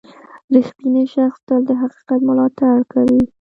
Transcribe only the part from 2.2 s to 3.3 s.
ملاتړ کوي.